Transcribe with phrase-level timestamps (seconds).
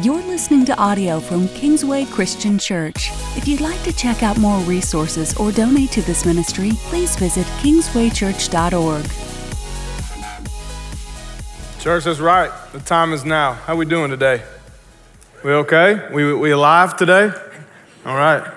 [0.00, 3.10] You're listening to audio from Kingsway Christian Church.
[3.36, 7.44] If you'd like to check out more resources or donate to this ministry, please visit
[7.62, 9.04] kingswaychurch.org.
[11.80, 12.52] Church, that's right.
[12.72, 13.54] The time is now.
[13.54, 14.44] How we doing today?
[15.42, 16.08] We okay?
[16.12, 17.32] We, we alive today?
[18.06, 18.48] All right.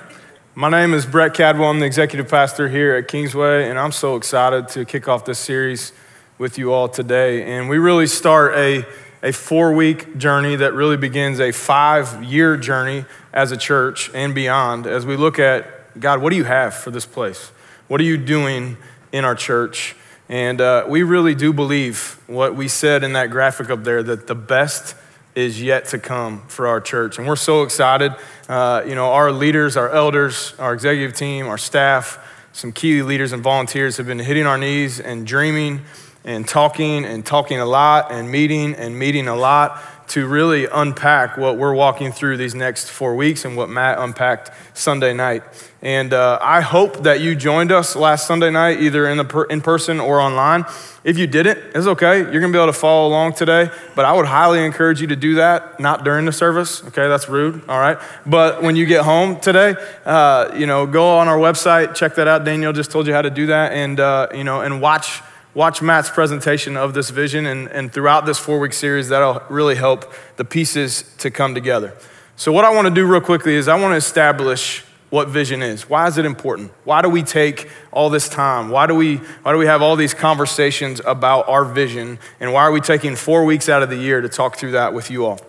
[0.54, 1.72] My name is Brett Cadwell.
[1.72, 5.40] I'm the executive pastor here at Kingsway, and I'm so excited to kick off this
[5.40, 5.92] series
[6.38, 7.52] with you all today.
[7.52, 8.86] And we really start a
[9.24, 14.34] a four week journey that really begins a five year journey as a church and
[14.34, 17.52] beyond as we look at God, what do you have for this place?
[17.88, 18.78] What are you doing
[19.12, 19.96] in our church?
[20.30, 24.28] And uh, we really do believe what we said in that graphic up there that
[24.28, 24.96] the best
[25.36, 27.18] is yet to come for our church.
[27.18, 28.14] And we're so excited.
[28.48, 32.18] Uh, you know, our leaders, our elders, our executive team, our staff,
[32.54, 35.82] some key leaders and volunteers have been hitting our knees and dreaming
[36.24, 41.38] and talking and talking a lot and meeting and meeting a lot to really unpack
[41.38, 45.42] what we're walking through these next four weeks and what Matt unpacked Sunday night.
[45.82, 49.62] And uh, I hope that you joined us last Sunday night, either in, per- in
[49.62, 50.66] person or online.
[51.06, 52.20] If you didn't, it's okay.
[52.20, 53.70] You're going to be able to follow along today.
[53.96, 56.84] But I would highly encourage you to do that, not during the service.
[56.84, 57.68] Okay, that's rude.
[57.70, 57.98] All right.
[58.26, 59.76] But when you get home today,
[60.06, 62.44] uh, you know, go on our website, check that out.
[62.44, 65.22] Daniel just told you how to do that, and uh, you know, and watch
[65.54, 69.76] watch Matt's presentation of this vision, and, and throughout this four week series, that'll really
[69.76, 71.96] help the pieces to come together.
[72.36, 75.62] So, what I want to do real quickly is I want to establish what vision
[75.62, 75.90] is.
[75.90, 76.72] Why is it important?
[76.86, 78.70] Why do we take all this time?
[78.70, 82.18] Why do we, why do we have all these conversations about our vision?
[82.40, 84.94] And why are we taking four weeks out of the year to talk through that
[84.94, 85.40] with you all?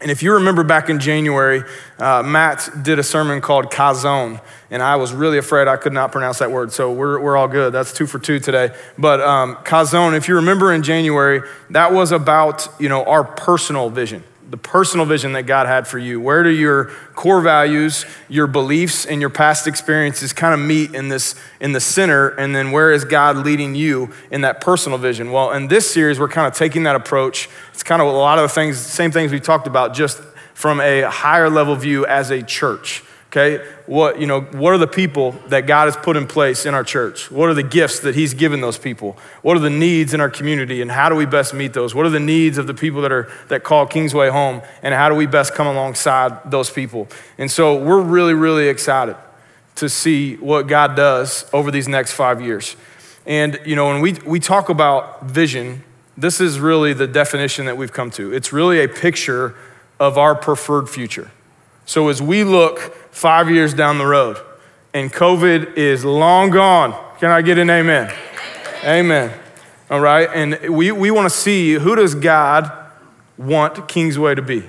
[0.00, 1.64] And if you remember back in January,
[1.98, 4.40] uh, Matt did a sermon called Chazown,
[4.70, 7.48] and I was really afraid I could not pronounce that word, so we're, we're all
[7.48, 7.72] good.
[7.72, 8.74] That's two for two today.
[8.96, 13.90] But um, Chazown, if you remember in January, that was about you know our personal
[13.90, 16.20] vision the personal vision that God had for you.
[16.20, 21.08] Where do your core values, your beliefs, and your past experiences kind of meet in
[21.08, 22.28] this in the center?
[22.28, 25.32] And then where is God leading you in that personal vision?
[25.32, 27.48] Well, in this series, we're kind of taking that approach.
[27.74, 30.20] It's kind of a lot of the things, same things we talked about, just
[30.54, 33.64] from a higher level view as a church okay?
[33.86, 36.84] What you know what are the people that god has put in place in our
[36.84, 37.30] church?
[37.30, 39.16] What are the gifts that he's given those people?
[39.42, 41.94] What are the needs in our community and how do we best meet those?
[41.94, 45.08] What are the needs of the people that are that call kingsway home and how
[45.08, 47.08] do we best come alongside those people?
[47.36, 49.16] And so we're really really excited
[49.76, 52.76] to see what god does over these next five years.
[53.26, 55.84] And you know when we, we talk about vision
[56.16, 58.32] this is really the definition that we've come to.
[58.32, 59.54] It's really a picture
[60.00, 61.30] of our preferred future
[61.88, 62.78] so as we look
[63.12, 64.36] five years down the road,
[64.92, 66.92] and COVID is long gone.
[67.18, 68.14] Can I get an amen?
[68.84, 69.32] Amen.
[69.90, 72.70] All right, and we, we want to see who does God
[73.38, 74.64] want Kingsway to be?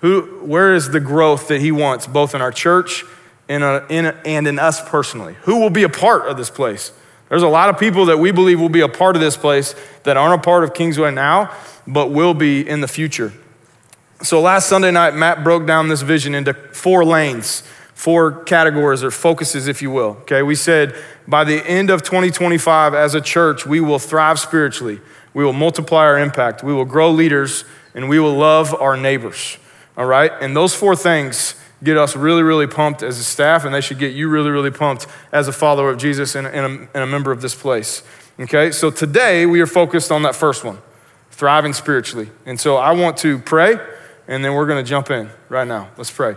[0.00, 3.04] Who, where is the growth that He wants, both in our church
[3.50, 5.36] and, uh, in, and in us personally?
[5.42, 6.92] Who will be a part of this place?
[7.28, 9.74] There's a lot of people that we believe will be a part of this place
[10.04, 11.54] that aren't a part of Kingsway now,
[11.86, 13.34] but will be in the future.
[14.22, 17.62] So last Sunday night, Matt broke down this vision into four lanes,
[17.94, 20.16] four categories or focuses, if you will.
[20.22, 20.96] Okay, we said
[21.28, 25.00] by the end of 2025, as a church, we will thrive spiritually,
[25.34, 27.64] we will multiply our impact, we will grow leaders,
[27.94, 29.56] and we will love our neighbors.
[29.96, 31.54] All right, and those four things
[31.84, 34.72] get us really, really pumped as a staff, and they should get you really, really
[34.72, 38.02] pumped as a follower of Jesus and, and, a, and a member of this place.
[38.40, 40.78] Okay, so today we are focused on that first one
[41.30, 42.28] thriving spiritually.
[42.46, 43.78] And so I want to pray
[44.28, 45.88] and then we're going to jump in right now.
[45.96, 46.36] Let's pray.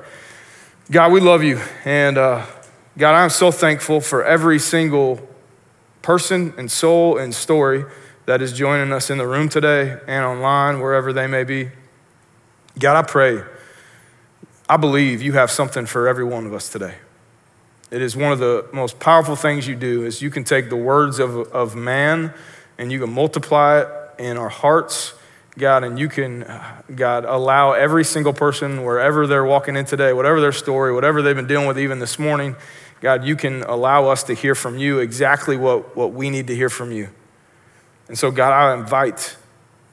[0.89, 1.59] God, we love you.
[1.85, 2.45] And uh,
[2.97, 5.19] God, I'm so thankful for every single
[6.01, 7.85] person and soul and story
[8.25, 11.69] that is joining us in the room today and online, wherever they may be.
[12.79, 13.43] God, I pray,
[14.69, 16.95] I believe you have something for every one of us today.
[17.91, 20.77] It is one of the most powerful things you do is you can take the
[20.77, 22.33] words of, of man
[22.77, 23.87] and you can multiply it
[24.17, 25.13] in our hearts
[25.57, 26.45] God, and you can,
[26.95, 31.35] God, allow every single person, wherever they're walking in today, whatever their story, whatever they've
[31.35, 32.55] been dealing with even this morning,
[33.01, 36.55] God, you can allow us to hear from you exactly what, what we need to
[36.55, 37.09] hear from you.
[38.07, 39.37] And so, God, I invite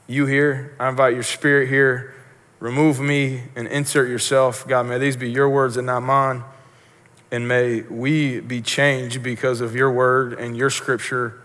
[0.07, 0.75] you here.
[0.79, 2.15] I invite your spirit here.
[2.59, 4.67] Remove me and insert yourself.
[4.67, 6.43] God, may these be your words and not mine.
[7.31, 11.41] And may we be changed because of your word and your scripture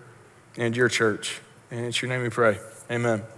[0.57, 1.41] and your church.
[1.71, 2.59] And it's your name we pray.
[2.91, 3.34] Amen.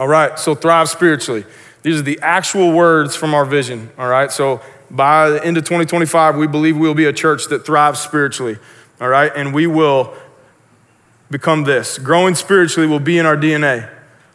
[0.00, 1.44] All right, so thrive spiritually.
[1.82, 3.90] These are the actual words from our vision.
[3.98, 7.48] All right, so by the end of 2025, we believe we will be a church
[7.48, 8.56] that thrives spiritually.
[8.98, 10.14] All right, and we will
[11.30, 11.98] become this.
[11.98, 13.90] Growing spiritually will be in our DNA.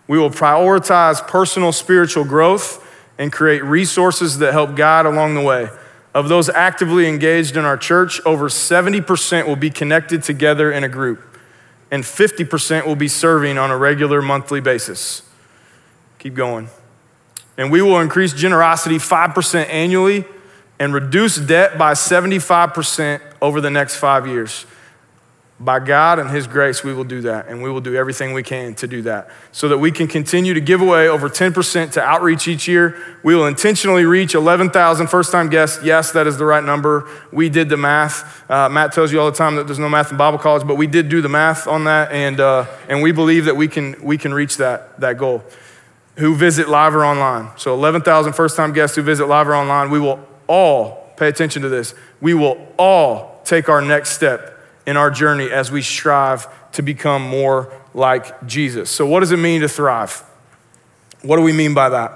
[0.07, 5.69] We will prioritize personal spiritual growth and create resources that help guide along the way.
[6.13, 10.89] Of those actively engaged in our church, over 70% will be connected together in a
[10.89, 11.39] group,
[11.89, 15.23] and 50% will be serving on a regular monthly basis.
[16.25, 16.69] Keep going.
[17.55, 20.25] And we will increase generosity 5% annually
[20.79, 24.65] and reduce debt by 75% over the next five years.
[25.59, 28.41] By God and His grace, we will do that, and we will do everything we
[28.41, 32.01] can to do that so that we can continue to give away over 10% to
[32.01, 32.99] outreach each year.
[33.21, 35.83] We will intentionally reach 11,000 first time guests.
[35.83, 37.07] Yes, that is the right number.
[37.31, 38.49] We did the math.
[38.49, 40.73] Uh, Matt tells you all the time that there's no math in Bible college, but
[40.73, 43.95] we did do the math on that, and, uh, and we believe that we can,
[44.01, 45.43] we can reach that, that goal.
[46.17, 47.49] Who visit live or online.
[47.57, 49.89] So 11,000 first time guests who visit live or online.
[49.89, 54.97] We will all, pay attention to this, we will all take our next step in
[54.97, 58.89] our journey as we strive to become more like Jesus.
[58.89, 60.23] So, what does it mean to thrive?
[61.21, 62.11] What do we mean by that?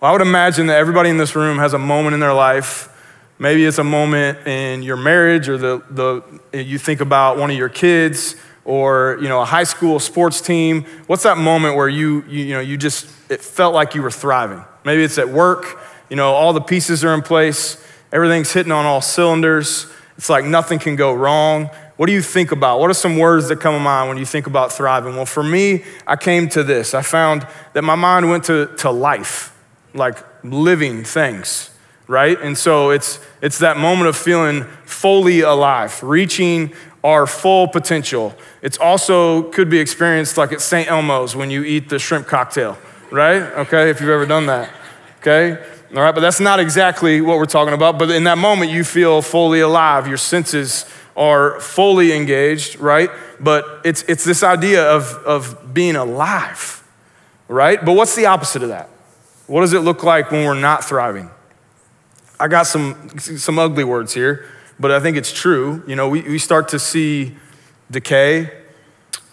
[0.00, 2.90] Well, I would imagine that everybody in this room has a moment in their life.
[3.38, 7.56] Maybe it's a moment in your marriage, or the, the, you think about one of
[7.56, 10.84] your kids, or you know, a high school sports team.
[11.06, 14.10] What's that moment where you, you, you know, you just, it felt like you were
[14.10, 14.64] thriving?
[14.84, 15.78] Maybe it's at work,
[16.08, 17.82] you know, all the pieces are in place,
[18.12, 19.86] everything's hitting on all cylinders.
[20.16, 21.70] It's like nothing can go wrong.
[21.96, 22.80] What do you think about?
[22.80, 25.16] What are some words that come to mind when you think about thriving?
[25.16, 26.94] Well, for me, I came to this.
[26.94, 29.56] I found that my mind went to, to life,
[29.92, 31.70] like living things,
[32.06, 32.40] right?
[32.40, 36.72] And so it's, it's that moment of feeling fully alive, reaching
[37.04, 38.34] our full potential.
[38.62, 40.90] It's also could be experienced like at St.
[40.90, 42.78] Elmo's when you eat the shrimp cocktail,
[43.12, 43.42] right?
[43.42, 44.70] Okay, if you've ever done that,
[45.20, 45.62] okay?
[45.94, 47.98] All right, but that's not exactly what we're talking about.
[47.98, 50.08] But in that moment, you feel fully alive.
[50.08, 50.86] Your senses
[51.16, 53.10] are fully engaged, right?
[53.38, 56.82] But it's, it's this idea of, of being alive,
[57.46, 57.84] right?
[57.84, 58.88] But what's the opposite of that?
[59.46, 61.30] What does it look like when we're not thriving?
[62.40, 64.48] I got some, some ugly words here,
[64.78, 65.82] but I think it's true.
[65.86, 67.36] You know, we, we start to see
[67.90, 68.50] decay,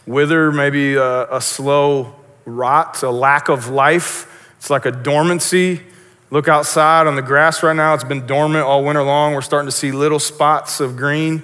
[0.05, 2.15] wither, maybe a, a slow
[2.45, 4.53] rot, a lack of life.
[4.57, 5.81] It's like a dormancy.
[6.29, 7.93] Look outside on the grass right now.
[7.93, 9.33] It's been dormant all winter long.
[9.33, 11.43] We're starting to see little spots of green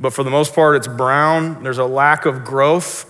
[0.00, 1.62] but for the most part, it's brown.
[1.62, 3.06] There's a lack of growth.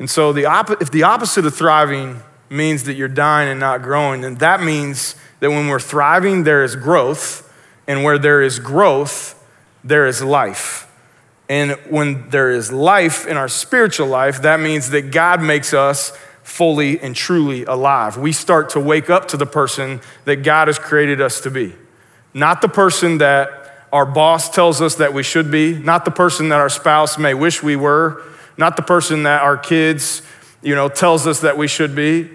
[0.00, 2.20] And so, the op- if the opposite of thriving
[2.50, 6.64] means that you're dying and not growing, then that means that when we're thriving, there
[6.64, 7.46] is growth.
[7.86, 9.39] And where there is growth,
[9.84, 10.86] there is life.
[11.48, 16.16] And when there is life in our spiritual life, that means that God makes us
[16.42, 18.16] fully and truly alive.
[18.16, 21.74] We start to wake up to the person that God has created us to be,
[22.34, 26.48] not the person that our boss tells us that we should be, not the person
[26.50, 28.22] that our spouse may wish we were,
[28.56, 30.22] not the person that our kids,
[30.62, 32.30] you know, tells us that we should be,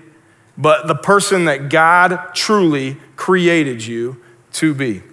[0.57, 4.21] but the person that God truly created you
[4.53, 5.03] to be.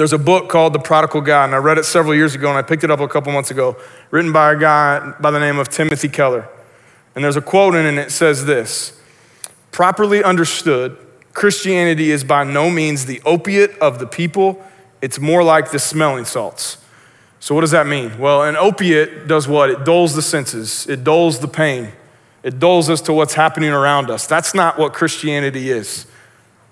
[0.00, 2.56] There's a book called The Prodigal God, and I read it several years ago, and
[2.56, 3.76] I picked it up a couple months ago,
[4.10, 6.48] written by a guy by the name of Timothy Keller.
[7.14, 8.98] And there's a quote in it, and it says this
[9.72, 10.96] Properly understood,
[11.34, 14.64] Christianity is by no means the opiate of the people
[15.02, 16.78] it's more like the smelling salts.
[17.38, 18.18] So, what does that mean?
[18.18, 19.68] Well, an opiate does what?
[19.68, 21.92] It dulls the senses, it dulls the pain,
[22.42, 24.26] it dulls us to what's happening around us.
[24.26, 26.06] That's not what Christianity is.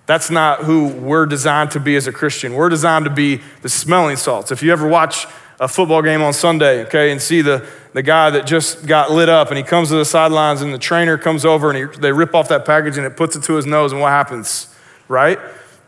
[0.08, 2.54] That's not who we're designed to be as a Christian.
[2.54, 4.50] We're designed to be the smelling salts.
[4.50, 5.26] If you ever watch
[5.60, 9.28] a football game on Sunday, okay, and see the, the guy that just got lit
[9.28, 12.10] up and he comes to the sidelines and the trainer comes over and he, they
[12.10, 14.74] rip off that package and it puts it to his nose, and what happens,
[15.08, 15.38] right?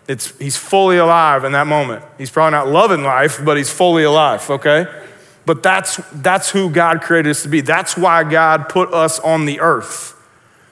[0.06, 2.04] It's, he's fully alive in that moment.
[2.18, 4.86] He's probably not loving life, but he's fully alive, okay?
[5.46, 7.62] But that's, that's who God created us to be.
[7.62, 10.14] That's why God put us on the earth,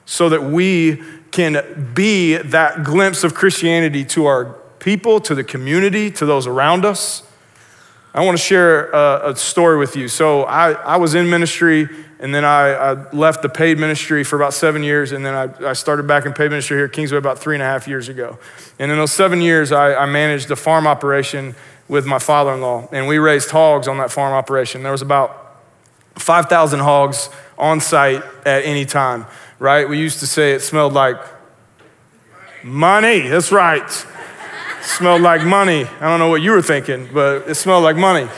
[0.04, 6.10] so that we can be that glimpse of Christianity to our people, to the community,
[6.12, 7.22] to those around us.
[8.14, 10.08] I want to share a, a story with you.
[10.08, 11.88] So I, I was in ministry
[12.20, 15.70] and then I, I, left the paid ministry for about seven years, and then I,
[15.70, 18.08] I, started back in paid ministry here at Kingsway about three and a half years
[18.08, 18.38] ago.
[18.78, 21.54] And in those seven years, I, I managed a farm operation
[21.86, 24.82] with my father in law, and we raised hogs on that farm operation.
[24.82, 25.60] There was about
[26.16, 29.24] 5,000 hogs on site at any time,
[29.58, 29.88] right?
[29.88, 31.20] We used to say it smelled like
[32.62, 33.20] money.
[33.28, 33.88] That's right.
[34.82, 35.84] smelled like money.
[35.84, 38.28] I don't know what you were thinking, but it smelled like money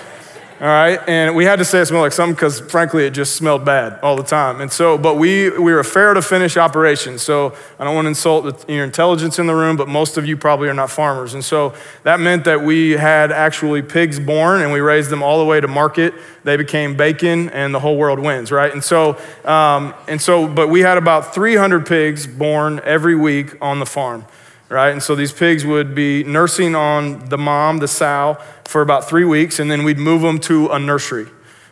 [0.61, 1.01] all right?
[1.09, 3.99] And we had to say it smelled like something because, frankly, it just smelled bad
[4.03, 4.61] all the time.
[4.61, 7.19] And so, but we, we were a farrow to finish operation.
[7.19, 10.37] So I don't want to insult your intelligence in the room, but most of you
[10.37, 11.33] probably are not farmers.
[11.33, 15.39] And so that meant that we had actually pigs born and we raised them all
[15.39, 16.13] the way to market.
[16.45, 18.71] They became bacon and the whole world wins, right?
[18.71, 23.79] And so, um, and so, but we had about 300 pigs born every week on
[23.79, 24.27] the farm.
[24.71, 24.91] Right?
[24.91, 29.25] And so these pigs would be nursing on the mom, the sow, for about three
[29.25, 31.27] weeks, and then we'd move them to a nursery.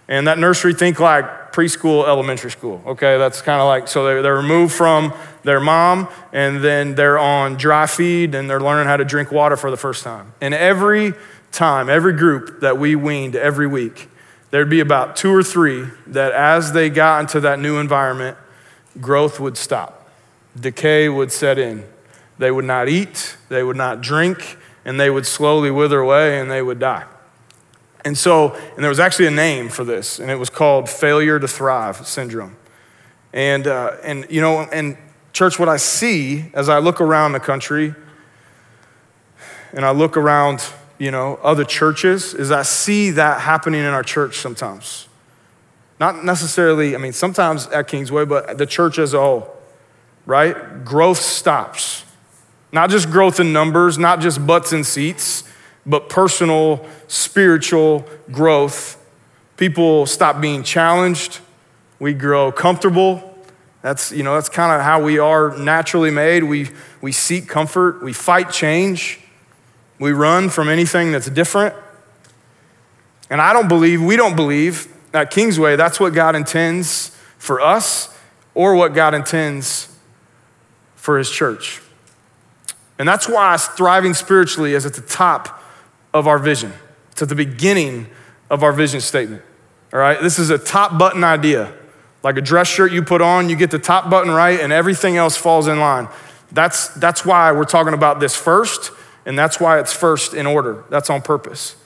[0.09, 3.17] And that nursery, think like preschool, elementary school, okay?
[3.17, 5.15] That's kind of like, so they're, they're removed from
[5.45, 9.57] their mom, and then they're on dry feed, and they're learning how to drink water
[9.57, 10.33] for the first time.
[10.41, 11.15] And every
[11.53, 14.09] time, every group that we weaned every week,
[14.51, 18.37] there'd be about two or three that as they got into that new environment,
[19.01, 20.11] growth would stop,
[20.59, 21.85] decay would set in.
[22.39, 26.51] They would not eat, they would not drink, and they would slowly wither away and
[26.51, 27.05] they would die.
[28.05, 31.39] And so, and there was actually a name for this, and it was called failure
[31.39, 32.57] to thrive syndrome.
[33.33, 34.97] And, uh, and you know, and
[35.33, 37.95] church, what I see as I look around the country
[39.73, 40.65] and I look around,
[40.97, 45.07] you know, other churches, is I see that happening in our church sometimes.
[46.01, 49.57] Not necessarily, I mean, sometimes at Kingsway, but the church as a whole,
[50.25, 50.85] right?
[50.85, 52.05] Growth stops.
[52.73, 55.45] Not just growth in numbers, not just butts and seats,
[55.87, 58.97] but personal, spiritual growth.
[59.57, 61.41] People stop being challenged.
[61.99, 63.25] We grow comfortable.
[63.81, 66.45] That's, you know, that's kind of how we are naturally made.
[66.45, 66.69] We,
[67.01, 68.03] we seek comfort.
[68.03, 69.21] We fight change.
[69.99, 71.75] We run from anything that's different.
[73.31, 78.15] And I don't believe, we don't believe at Kingsway that's what God intends for us
[78.55, 79.95] or what God intends
[80.97, 81.81] for his church.
[82.99, 85.63] And that's why thriving spiritually is at the top
[86.13, 86.73] of our vision.
[87.13, 88.09] It's at the beginning
[88.51, 89.43] of our vision statement.
[89.93, 90.21] All right?
[90.21, 91.73] This is a top button idea.
[92.23, 95.17] Like a dress shirt you put on, you get the top button right, and everything
[95.17, 96.09] else falls in line.
[96.51, 98.91] That's, that's why we're talking about this first,
[99.25, 100.85] and that's why it's first in order.
[100.91, 101.77] That's on purpose.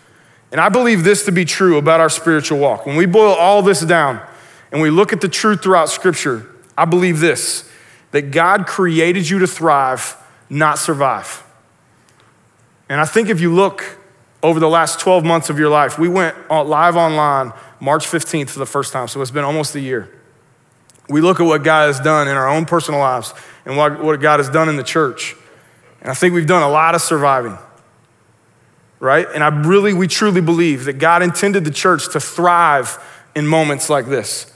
[0.50, 2.87] And I believe this to be true about our spiritual walk.
[2.87, 4.21] When we boil all this down
[4.71, 7.69] and we look at the truth throughout Scripture, I believe this
[8.12, 10.16] that God created you to thrive
[10.52, 11.42] not survive.
[12.88, 13.99] And I think if you look
[14.42, 18.59] over the last 12 months of your life, we went live online March 15th for
[18.59, 20.14] the first time, so it's been almost a year.
[21.09, 23.32] We look at what God has done in our own personal lives
[23.64, 25.35] and what, God has done in the church.
[26.02, 27.56] And I think we've done a lot of surviving,
[29.00, 29.26] right?
[29.35, 32.99] And I really, we truly believe that God intended the church to thrive
[33.35, 34.52] in moments like this.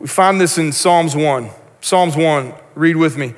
[0.00, 1.50] We find this in Psalms 1.
[1.80, 3.34] Psalms 1, read with me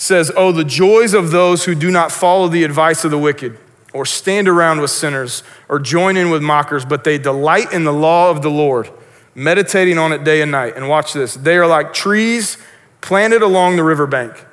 [0.00, 3.58] says, Oh, the joys of those who do not follow the advice of the wicked,
[3.92, 7.92] or stand around with sinners, or join in with mockers, but they delight in the
[7.92, 8.90] law of the Lord,
[9.34, 10.74] meditating on it day and night.
[10.74, 12.56] And watch this they are like trees
[13.02, 14.46] planted along the riverbank,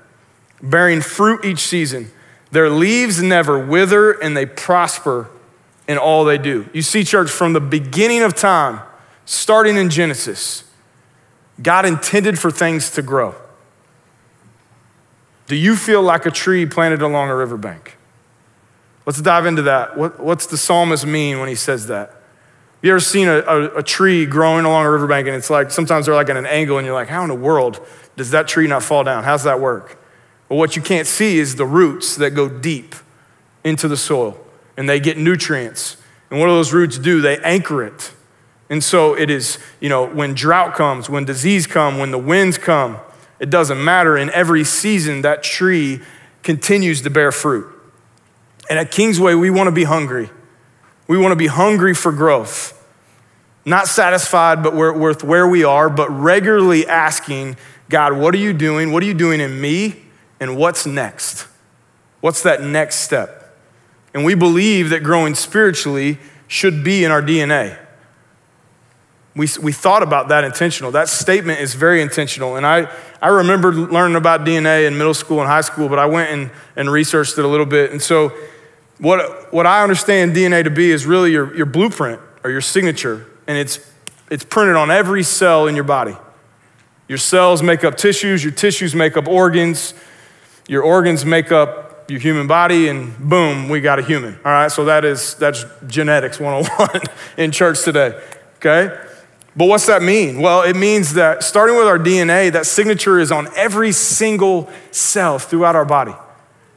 [0.62, 2.12] bearing fruit each season.
[2.52, 5.30] Their leaves never wither, and they prosper
[5.88, 6.70] in all they do.
[6.74, 8.82] You see, church, from the beginning of time,
[9.26, 10.66] starting in Genesis,
[11.62, 13.36] God intended for things to grow.
[15.48, 17.98] Do you feel like a tree planted along a riverbank?
[19.06, 19.98] Let's dive into that.
[19.98, 22.14] What, what's the psalmist mean when he says that?
[22.82, 26.06] You ever seen a, a, a, tree growing along a riverbank and it's like sometimes
[26.06, 27.80] they're like at an angle and you're like, how in the world
[28.18, 29.24] does that tree not fall down?
[29.24, 29.98] How's that work?
[30.48, 32.94] Well, what you can't see is the roots that go deep
[33.64, 34.38] into the soil
[34.76, 35.98] and they get nutrients.
[36.30, 37.22] And what do those roots do?
[37.22, 38.12] They anchor it.
[38.70, 42.58] And so it is, you know, when drought comes, when disease come, when the winds
[42.58, 43.00] come,
[43.40, 44.18] it doesn't matter.
[44.18, 46.02] In every season, that tree
[46.44, 47.68] continues to bear fruit.
[48.70, 50.30] And at Kingsway, we want to be hungry.
[51.08, 52.74] We want to be hungry for growth.
[53.66, 57.58] Not satisfied but we're, with where we are, but regularly asking,
[57.90, 58.92] God, what are you doing?
[58.92, 60.04] What are you doing in me?
[60.40, 61.48] And what's next?
[62.22, 63.56] What's that next step?
[64.14, 66.18] And we believe that growing spiritually
[66.48, 67.78] should be in our DNA
[69.38, 70.92] we, we thought about that intentional.
[70.92, 72.56] That statement is very intentional.
[72.56, 72.92] And I,
[73.22, 76.52] I remember learning about DNA in middle school and high school, but I went and,
[76.76, 77.92] and researched it a little bit.
[77.92, 78.34] And so,
[79.00, 83.28] what, what I understand DNA to be is really your, your blueprint or your signature,
[83.46, 83.80] and it's,
[84.32, 86.18] it's printed on every cell in your body.
[87.08, 89.94] Your cells make up tissues, your tissues make up organs,
[90.68, 94.34] your organs make up your human body, and boom, we got a human.
[94.44, 97.04] All right, so that is that's genetics 101
[97.38, 98.20] in church today.
[98.56, 98.98] Okay?
[99.58, 100.40] But what's that mean?
[100.40, 105.40] Well, it means that starting with our DNA, that signature is on every single cell
[105.40, 106.14] throughout our body.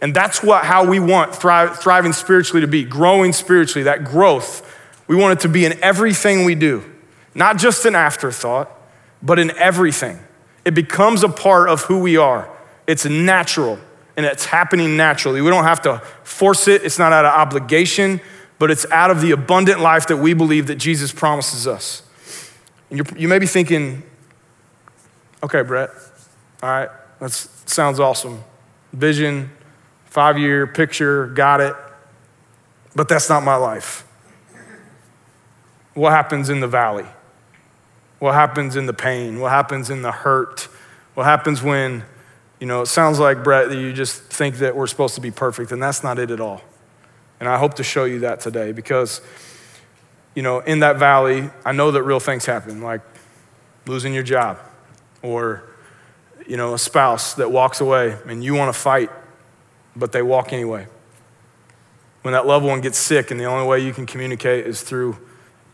[0.00, 4.66] And that's what how we want thriving spiritually to be, growing spiritually, that growth.
[5.06, 6.82] We want it to be in everything we do,
[7.34, 8.70] not just an afterthought,
[9.22, 10.18] but in everything.
[10.64, 12.50] It becomes a part of who we are.
[12.86, 13.78] It's natural
[14.16, 15.42] and it's happening naturally.
[15.42, 18.22] We don't have to force it, it's not out of obligation,
[18.58, 22.02] but it's out of the abundant life that we believe that Jesus promises us.
[22.90, 24.02] And you may be thinking,
[25.42, 25.90] okay, Brett,
[26.62, 28.42] all right, that sounds awesome.
[28.92, 29.50] Vision,
[30.06, 31.74] five year picture, got it.
[32.94, 34.04] But that's not my life.
[35.94, 37.06] What happens in the valley?
[38.18, 39.40] What happens in the pain?
[39.40, 40.68] What happens in the hurt?
[41.14, 42.04] What happens when,
[42.58, 45.30] you know, it sounds like, Brett, that you just think that we're supposed to be
[45.30, 46.62] perfect, and that's not it at all.
[47.38, 49.20] And I hope to show you that today because,
[50.34, 53.00] you know, in that valley, I know that real things happen, like
[53.86, 54.58] losing your job
[55.22, 55.64] or,
[56.46, 59.10] you know, a spouse that walks away and you want to fight,
[59.96, 60.86] but they walk anyway.
[62.22, 65.18] When that loved one gets sick and the only way you can communicate is through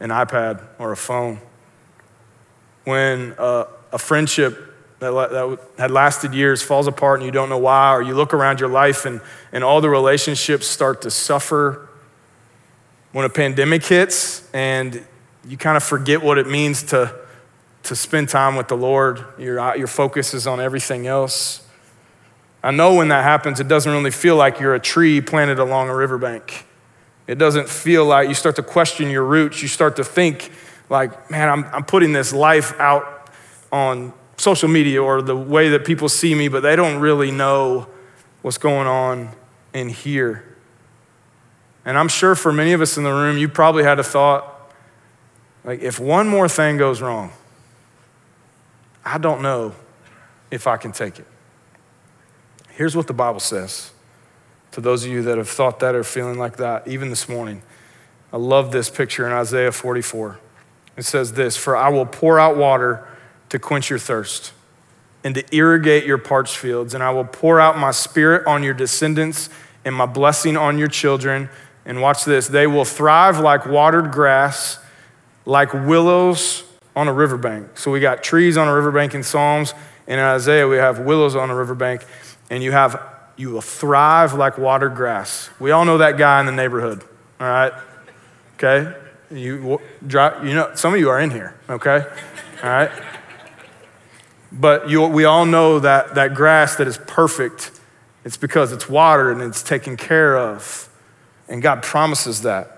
[0.01, 1.41] an iPad or a phone.
[2.85, 7.93] When a friendship that, that had lasted years falls apart and you don't know why,
[7.93, 9.21] or you look around your life and,
[9.53, 11.86] and all the relationships start to suffer.
[13.13, 15.05] When a pandemic hits and
[15.49, 17.15] you kind of forget what it means to,
[17.85, 21.67] to spend time with the Lord, your, uh, your focus is on everything else.
[22.63, 25.89] I know when that happens, it doesn't really feel like you're a tree planted along
[25.89, 26.67] a riverbank.
[27.27, 29.63] It doesn't feel like you start to question your roots.
[29.63, 30.51] You start to think,
[30.89, 33.31] like, man, I'm, I'm putting this life out
[33.73, 37.89] on social media or the way that people see me, but they don't really know
[38.43, 39.31] what's going on
[39.73, 40.46] in here.
[41.87, 44.53] And I'm sure for many of us in the room, you probably had a thought
[45.67, 47.33] like, if one more thing goes wrong,
[49.05, 49.75] I don't know
[50.51, 51.27] if I can take it.
[52.71, 53.91] Here's what the Bible says
[54.71, 57.63] to those of you that have thought that or feeling like that, even this morning.
[58.33, 60.39] I love this picture in Isaiah 44.
[60.97, 63.07] It says this For I will pour out water
[63.49, 64.53] to quench your thirst
[65.25, 68.75] and to irrigate your parched fields, and I will pour out my spirit on your
[68.75, 69.49] descendants
[69.85, 71.49] and my blessing on your children.
[71.87, 74.79] And watch this they will thrive like watered grass,
[75.47, 76.65] like willows
[76.95, 77.79] on a riverbank.
[77.79, 79.73] So we got trees on a riverbank in Psalms.
[80.07, 82.05] And in Isaiah, we have willows on a riverbank,
[82.49, 83.03] and you have
[83.37, 85.51] you will thrive like watered grass.
[85.59, 87.03] We all know that guy in the neighborhood,
[87.41, 87.73] all right?
[88.55, 88.97] Okay?
[89.31, 92.07] You, you know, some of you are in here, okay?
[92.63, 92.91] All right?
[94.51, 97.73] But you, we all know that that grass that is perfect,
[98.25, 100.89] it's because it's watered and it's taken care of.
[101.49, 102.77] And God promises that.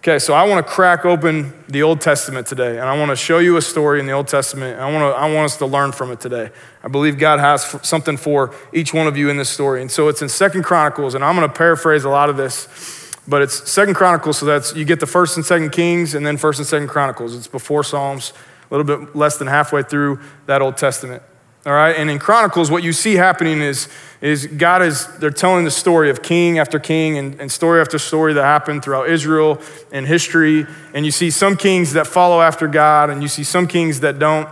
[0.00, 3.16] Okay, so I want to crack open the Old Testament today, and I want to
[3.16, 4.80] show you a story in the Old Testament.
[4.80, 6.50] I want, to, I want us to learn from it today.
[6.82, 9.82] I believe God has something for each one of you in this story.
[9.82, 13.12] And so it's in Second Chronicles, and I'm going to paraphrase a lot of this,
[13.28, 16.38] but it's Second Chronicles, so that's you get the First and Second Kings, and then
[16.38, 17.36] First and Second Chronicles.
[17.36, 18.32] It's before Psalms,
[18.70, 21.22] a little bit less than halfway through that Old Testament.
[21.66, 23.90] All right, and in Chronicles, what you see happening is,
[24.22, 27.98] is God is, they're telling the story of king after king and, and story after
[27.98, 29.60] story that happened throughout Israel
[29.92, 30.66] and history.
[30.94, 34.18] And you see some kings that follow after God, and you see some kings that
[34.18, 34.48] don't.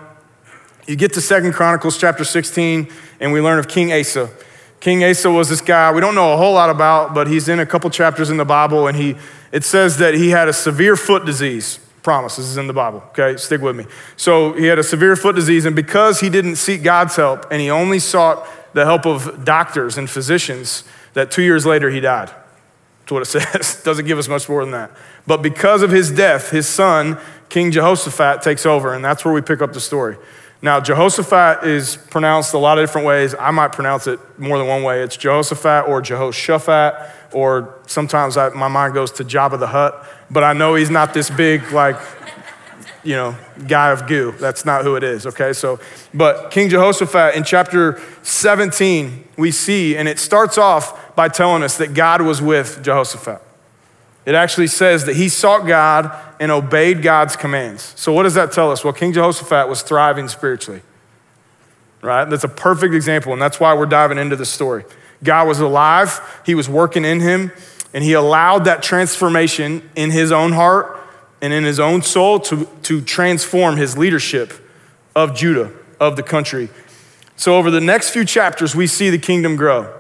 [0.87, 4.29] You get to Second Chronicles chapter 16, and we learn of King Asa.
[4.81, 7.59] King Asa was this guy we don't know a whole lot about, but he's in
[7.59, 9.17] a couple chapters in the Bible, and he,
[9.51, 12.37] it says that he had a severe foot disease promise.
[12.37, 13.37] This is in the Bible, okay?
[13.37, 13.85] Stick with me.
[14.17, 17.61] So he had a severe foot disease, and because he didn't seek God's help and
[17.61, 22.31] he only sought the help of doctors and physicians, that two years later he died.
[23.01, 23.83] That's what it says.
[23.83, 24.91] Doesn't give us much more than that.
[25.27, 27.19] But because of his death, his son,
[27.51, 30.17] King Jehoshaphat, takes over, and that's where we pick up the story.
[30.61, 33.35] Now, Jehoshaphat is pronounced a lot of different ways.
[33.39, 35.03] I might pronounce it more than one way.
[35.03, 40.43] It's Jehoshaphat or Jehoshaphat or sometimes I, my mind goes to Jabba the Hutt, but
[40.43, 41.97] I know he's not this big, like,
[43.05, 44.33] you know, guy of goo.
[44.33, 45.53] That's not who it is, okay?
[45.53, 45.79] So,
[46.13, 51.77] but King Jehoshaphat in chapter 17, we see, and it starts off by telling us
[51.79, 53.43] that God was with Jehoshaphat.
[54.29, 57.95] It actually says that he sought God and obeyed God's commands.
[57.97, 58.85] So, what does that tell us?
[58.85, 60.83] Well, King Jehoshaphat was thriving spiritually,
[62.03, 62.27] right?
[62.27, 64.85] That's a perfect example, and that's why we're diving into this story.
[65.25, 67.53] God was alive, He was working in him,
[67.95, 71.01] and He allowed that transformation in His own heart
[71.41, 74.53] and in His own soul to, to transform His leadership
[75.17, 76.69] of Judah, of the country.
[77.37, 79.95] So, over the next few chapters, we see the kingdom grow.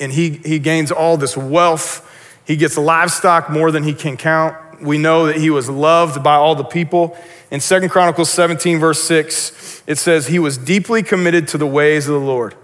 [0.00, 2.04] And he, he gains all this wealth.
[2.48, 4.56] He gets livestock more than he can count.
[4.80, 7.14] We know that he was loved by all the people.
[7.50, 12.08] In Second Chronicles 17, verse 6, it says, He was deeply committed to the ways
[12.08, 12.54] of the Lord.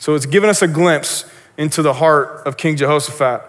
[0.00, 1.24] So it's given us a glimpse
[1.56, 3.42] into the heart of King Jehoshaphat.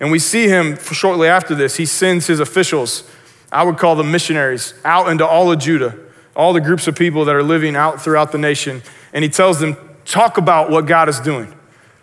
[0.00, 3.08] And we see him shortly after this, he sends his officials,
[3.52, 5.96] I would call them missionaries, out into all of Judah,
[6.34, 8.82] all the groups of people that are living out throughout the nation.
[9.12, 11.54] And he tells them, talk about what God is doing.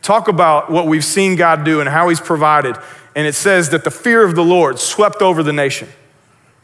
[0.02, 2.78] Talk about what we've seen God do and how he's provided.
[3.16, 5.88] And it says that the fear of the Lord swept over the nation,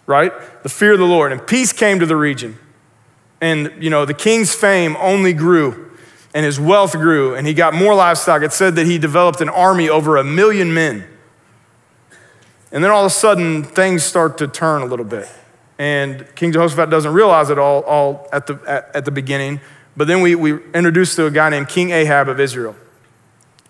[0.06, 0.34] right?
[0.64, 1.32] The fear of the Lord.
[1.32, 2.58] And peace came to the region.
[3.40, 5.92] And, you know, the king's fame only grew
[6.34, 8.42] and his wealth grew, and he got more livestock.
[8.42, 11.06] It said that he developed an army over a million men.
[12.72, 15.28] And then all of a sudden, things start to turn a little bit.
[15.78, 19.60] And King Jehoshaphat doesn't realize it all, all at, the, at, at the beginning.
[19.98, 22.78] But then we, we introduced to a guy named King Ahab of Israel.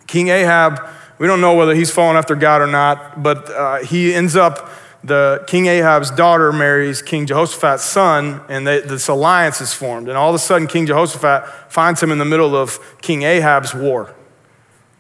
[0.06, 0.88] King Ahab,
[1.22, 4.72] we don't know whether he's fallen after God or not, but uh, he ends up
[5.04, 10.10] the King Ahab's daughter marries King Jehoshaphat's son, and they, this alliance is formed.
[10.10, 13.76] And all of a sudden, King Jehoshaphat finds him in the middle of King Ahab's
[13.76, 14.16] war,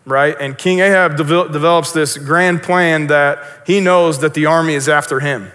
[0.05, 0.35] right?
[0.39, 4.87] And King Ahab de- develops this grand plan that he knows that the army is
[4.87, 5.51] after him.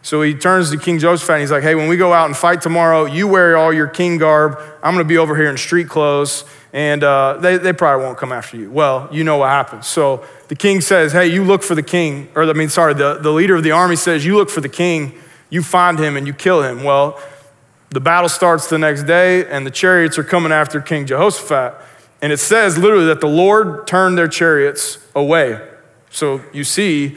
[0.00, 2.34] So he turns to King Jehoshaphat and he's like, hey, when we go out and
[2.34, 4.58] fight tomorrow, you wear all your king garb.
[4.82, 6.44] I'm going to be over here in street clothes,
[6.76, 8.70] and uh, they, they probably won't come after you.
[8.70, 9.86] Well, you know what happens.
[9.86, 13.14] So the king says, Hey, you look for the king, or I mean, sorry, the,
[13.14, 15.14] the leader of the army says, You look for the king,
[15.48, 16.84] you find him, and you kill him.
[16.84, 17.18] Well,
[17.88, 21.80] the battle starts the next day, and the chariots are coming after King Jehoshaphat.
[22.20, 25.66] And it says literally that the Lord turned their chariots away.
[26.10, 27.16] So you see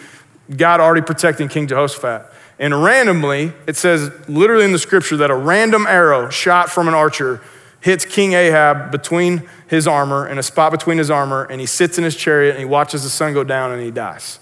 [0.55, 2.31] God already protecting King Jehoshaphat.
[2.59, 6.93] And randomly, it says literally in the scripture that a random arrow shot from an
[6.93, 7.41] archer
[7.81, 11.97] hits King Ahab between his armor, and a spot between his armor, and he sits
[11.97, 14.39] in his chariot and he watches the sun go down and he dies.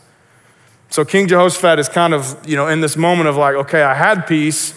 [0.90, 3.94] So King Jehoshaphat is kind of, you know, in this moment of like, okay, I
[3.94, 4.74] had peace.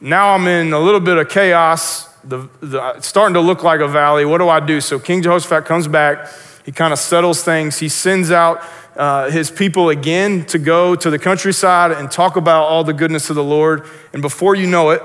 [0.00, 2.08] Now I'm in a little bit of chaos.
[2.24, 4.24] The, the, it's starting to look like a valley.
[4.24, 4.80] What do I do?
[4.80, 6.28] So King Jehoshaphat comes back.
[6.64, 7.78] He kind of settles things.
[7.78, 8.62] He sends out
[8.96, 13.30] uh, his people again to go to the countryside and talk about all the goodness
[13.30, 13.84] of the Lord.
[14.12, 15.02] And before you know it,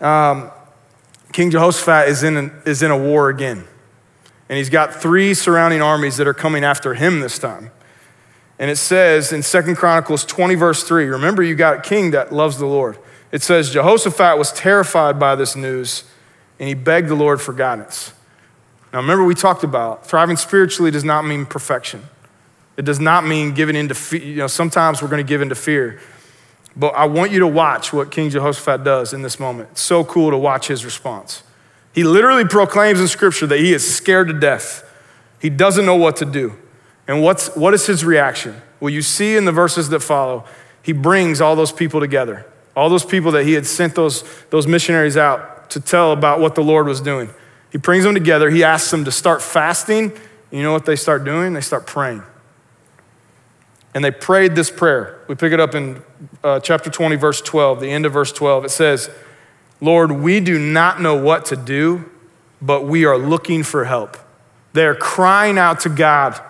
[0.00, 0.50] um,
[1.34, 3.64] King Jehoshaphat is in, an, is in a war again.
[4.48, 7.72] And he's got three surrounding armies that are coming after him this time.
[8.56, 12.32] And it says in Second Chronicles 20, verse 3, remember you got a king that
[12.32, 12.98] loves the Lord.
[13.32, 16.04] It says, Jehoshaphat was terrified by this news
[16.60, 18.12] and he begged the Lord for guidance.
[18.92, 22.04] Now, remember, we talked about thriving spiritually does not mean perfection.
[22.76, 24.22] It does not mean giving into fear.
[24.22, 25.98] You know, sometimes we're going to give into fear.
[26.76, 29.70] But I want you to watch what King Jehoshaphat does in this moment.
[29.72, 31.42] It's so cool to watch his response.
[31.92, 34.82] He literally proclaims in scripture that he is scared to death.
[35.40, 36.54] He doesn't know what to do.
[37.06, 38.60] And what's, what is his reaction?
[38.80, 40.44] Well, you see in the verses that follow,
[40.82, 44.66] he brings all those people together, all those people that he had sent those, those
[44.66, 47.30] missionaries out to tell about what the Lord was doing.
[47.70, 48.50] He brings them together.
[48.50, 50.12] He asks them to start fasting.
[50.50, 51.52] You know what they start doing?
[51.52, 52.22] They start praying
[53.94, 55.20] and they prayed this prayer.
[55.28, 56.02] We pick it up in
[56.42, 58.64] uh, chapter 20, verse 12, the end of verse 12.
[58.64, 59.08] It says,
[59.80, 62.10] Lord, we do not know what to do,
[62.60, 64.16] but we are looking for help.
[64.72, 66.40] They're crying out to God.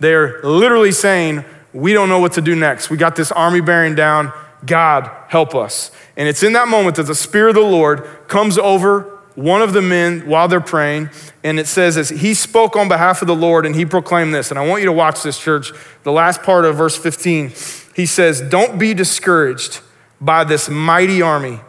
[0.00, 2.90] They're literally saying, We don't know what to do next.
[2.90, 4.32] We got this army bearing down.
[4.66, 5.90] God, help us.
[6.16, 9.72] And it's in that moment that the Spirit of the Lord comes over one of
[9.72, 11.10] the men while they're praying,
[11.44, 14.50] and it says as he spoke on behalf of the Lord and he proclaimed this.
[14.50, 15.72] And I want you to watch this, church.
[16.02, 17.52] The last part of verse 15,
[17.94, 19.80] he says, Don't be discouraged
[20.20, 21.60] by this mighty army,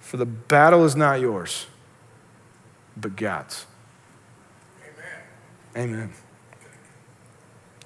[0.00, 1.66] for the battle is not yours,
[2.96, 3.66] but God's.
[5.74, 5.90] Amen.
[5.90, 6.12] Amen.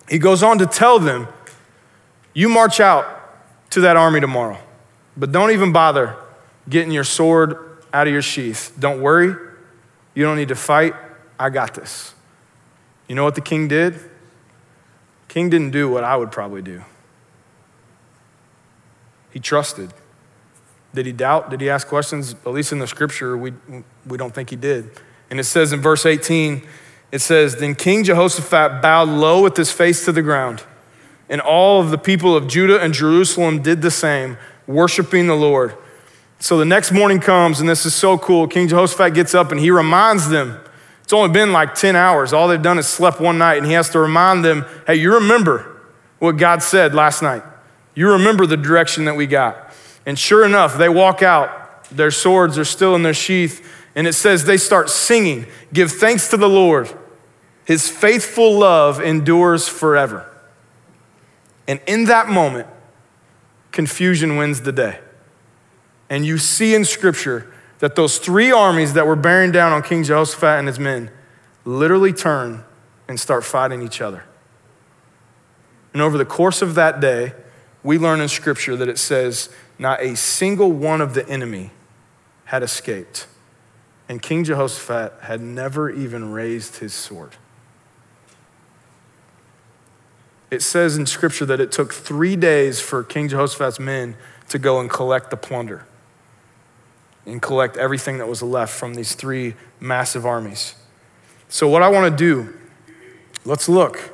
[0.09, 1.29] He goes on to tell them,
[2.35, 3.07] You march out
[3.71, 4.59] to that army tomorrow,
[5.17, 6.17] but don't even bother
[6.69, 8.73] getting your sword out of your sheath.
[8.79, 9.35] Don't worry.
[10.15, 10.95] You don't need to fight.
[11.39, 12.15] I got this.
[13.09, 13.99] You know what the king did?
[15.29, 16.83] King didn't do what I would probably do.
[19.31, 19.93] He trusted.
[20.95, 21.51] Did he doubt?
[21.51, 22.35] Did he ask questions?
[22.45, 23.55] At least in the scripture, we,
[24.07, 24.91] we don't think he did.
[25.31, 26.63] And it says in verse 18,
[27.11, 30.63] it says, Then King Jehoshaphat bowed low with his face to the ground,
[31.31, 35.77] and all of the people of Judah and Jerusalem did the same, worshiping the Lord.
[36.43, 38.49] So the next morning comes, and this is so cool.
[38.49, 40.59] King Jehoshaphat gets up and he reminds them.
[41.05, 42.33] It's only been like 10 hours.
[42.33, 45.15] All they've done is slept one night, and he has to remind them hey, you
[45.15, 45.81] remember
[46.19, 47.45] what God said last night.
[47.95, 49.73] You remember the direction that we got.
[50.05, 51.85] And sure enough, they walk out.
[51.91, 56.27] Their swords are still in their sheath, and it says they start singing Give thanks
[56.31, 56.93] to the Lord.
[57.67, 60.29] His faithful love endures forever.
[61.69, 62.67] And in that moment,
[63.71, 64.99] confusion wins the day.
[66.13, 70.05] And you see in scripture that those three armies that were bearing down on King
[70.05, 71.11] Jehoshaphat and his men
[71.65, 72.65] literally turn
[73.09, 74.25] and start fighting each other.
[75.95, 77.33] And over the course of that day,
[77.83, 79.49] we learn in scripture that it says,
[79.79, 81.71] not a single one of the enemy
[82.45, 83.27] had escaped.
[84.07, 87.37] And King Jehoshaphat had never even raised his sword.
[90.51, 94.15] It says in scripture that it took three days for King Jehoshaphat's men
[94.51, 95.87] to go and collect the plunder
[97.27, 100.75] and collect everything that was left from these three massive armies.
[101.49, 102.55] So, what I want to do,
[103.45, 104.13] let's look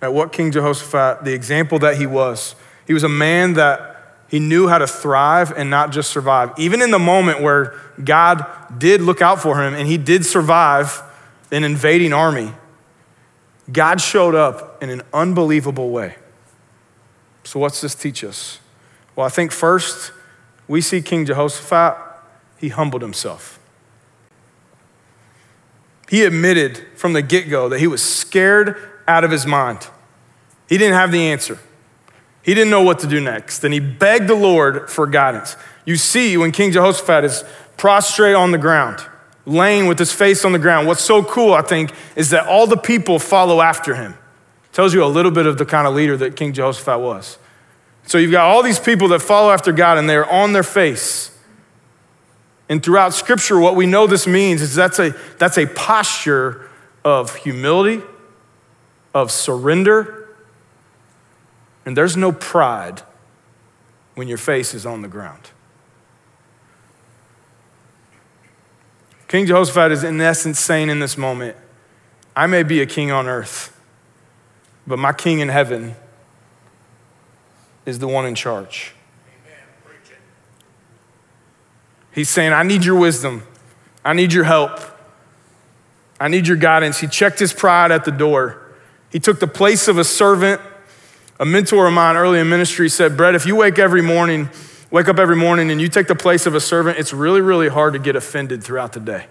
[0.00, 2.54] at what King Jehoshaphat, the example that he was.
[2.86, 3.92] He was a man that
[4.28, 6.52] he knew how to thrive and not just survive.
[6.58, 8.44] Even in the moment where God
[8.78, 11.02] did look out for him and he did survive
[11.50, 12.52] an invading army,
[13.70, 16.16] God showed up in an unbelievable way.
[17.44, 18.58] So, what's this teach us?
[19.14, 20.12] Well, I think first,
[20.66, 22.11] we see King Jehoshaphat,
[22.62, 23.58] he humbled himself.
[26.08, 28.76] He admitted from the get go that he was scared
[29.08, 29.88] out of his mind.
[30.68, 31.58] He didn't have the answer.
[32.42, 35.56] He didn't know what to do next, and he begged the Lord for guidance.
[35.84, 37.44] You see, when King Jehoshaphat is
[37.76, 39.00] prostrate on the ground,
[39.44, 42.68] laying with his face on the ground, what's so cool, I think, is that all
[42.68, 44.14] the people follow after him.
[44.72, 47.38] Tells you a little bit of the kind of leader that King Jehoshaphat was.
[48.06, 51.31] So you've got all these people that follow after God, and they're on their face.
[52.72, 56.70] And throughout Scripture, what we know this means is that's a, that's a posture
[57.04, 58.02] of humility,
[59.12, 60.34] of surrender,
[61.84, 63.02] and there's no pride
[64.14, 65.50] when your face is on the ground.
[69.28, 71.58] King Jehoshaphat is, in essence, saying in this moment,
[72.34, 73.78] I may be a king on earth,
[74.86, 75.94] but my king in heaven
[77.84, 78.94] is the one in charge.
[82.12, 83.42] He's saying, I need your wisdom.
[84.04, 84.80] I need your help.
[86.20, 86.98] I need your guidance.
[86.98, 88.60] He checked his pride at the door.
[89.10, 90.60] He took the place of a servant
[91.42, 94.48] a mentor of mine early in ministry said, Brett, if you wake every morning,
[94.92, 97.68] wake up every morning and you take the place of a servant, it's really, really
[97.68, 99.26] hard to get offended throughout the day.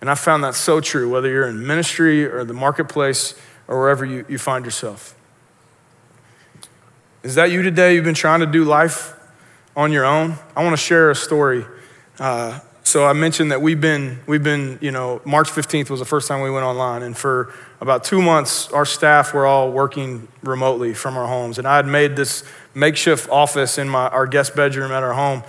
[0.00, 3.36] And I found that so true, whether you're in ministry or the marketplace
[3.68, 5.14] or wherever you, you find yourself.
[7.22, 7.94] Is that you today?
[7.94, 9.14] You've been trying to do life
[9.76, 10.34] on your own?
[10.56, 11.64] I want to share a story.
[12.18, 16.06] Uh, so I mentioned that we've been, we've been, you know, March 15th was the
[16.06, 17.02] first time we went online.
[17.02, 21.58] And for about two months, our staff were all working remotely from our homes.
[21.58, 22.42] And I had made this
[22.74, 25.44] makeshift office in my, our guest bedroom at our home.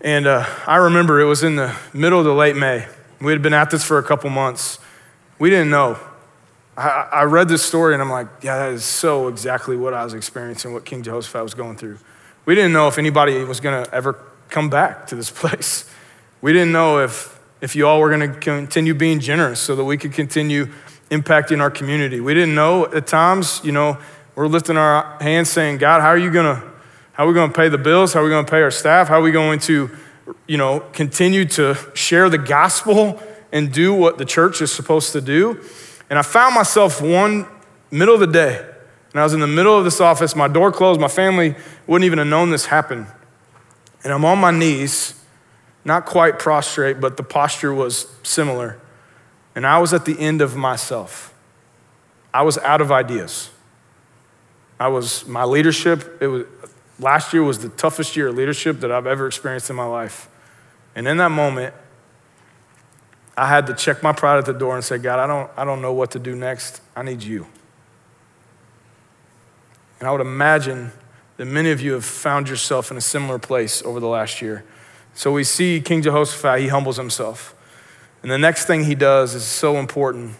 [0.00, 2.86] And uh, I remember it was in the middle of the late May.
[3.20, 4.78] We had been at this for a couple months.
[5.38, 5.98] We didn't know.
[6.76, 10.04] I, I read this story and I'm like, yeah, that is so exactly what I
[10.04, 11.98] was experiencing, what King Jehoshaphat was going through.
[12.46, 14.18] We didn't know if anybody was going to ever
[14.50, 15.90] come back to this place.
[16.40, 19.84] We didn't know if, if you all were going to continue being generous so that
[19.84, 20.68] we could continue
[21.10, 22.20] impacting our community.
[22.20, 23.98] We didn't know at times, you know,
[24.34, 26.62] we're lifting our hands saying, God, how are you going to,
[27.12, 28.12] how are we going to pay the bills?
[28.12, 29.08] How are we going to pay our staff?
[29.08, 29.90] How are we going to,
[30.46, 35.20] you know, continue to share the gospel and do what the church is supposed to
[35.20, 35.60] do?
[36.10, 37.46] And I found myself one
[37.90, 38.66] middle of the day,
[39.14, 41.54] and I was in the middle of this office, my door closed, my family
[41.86, 43.06] wouldn't even have known this happened.
[44.02, 45.14] And I'm on my knees
[45.84, 48.80] not quite prostrate, but the posture was similar.
[49.54, 51.32] And I was at the end of myself.
[52.32, 53.50] I was out of ideas.
[54.80, 56.46] I was, my leadership, it was,
[56.98, 60.28] last year was the toughest year of leadership that I've ever experienced in my life.
[60.96, 61.72] And in that moment,
[63.36, 65.64] I had to check my pride at the door and say, God, I don't, I
[65.64, 66.80] don't know what to do next.
[66.96, 67.46] I need you.
[70.04, 70.92] And I would imagine
[71.38, 74.62] that many of you have found yourself in a similar place over the last year.
[75.14, 77.54] So we see King Jehoshaphat, he humbles himself.
[78.20, 80.36] And the next thing he does is so important.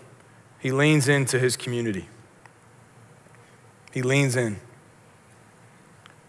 [0.59, 2.11] He leans into his community.
[3.91, 4.61] He leans in.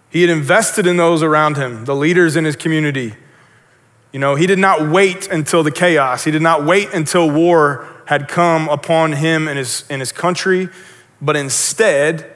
[0.10, 3.16] He had invested in those around him, the leaders in his community.
[4.14, 6.24] You know, he did not wait until the chaos.
[6.24, 10.70] He did not wait until war had come upon him and his, and his country,
[11.22, 12.32] but instead,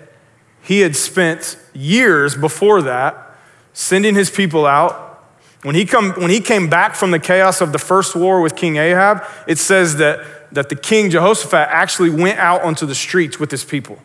[0.70, 3.36] he had spent years before that
[3.74, 5.26] sending his people out
[5.64, 8.56] when he, come, when he came back from the chaos of the first war with
[8.56, 13.40] King Ahab, it says that, that the king Jehoshaphat actually went out onto the streets
[13.40, 13.98] with his people.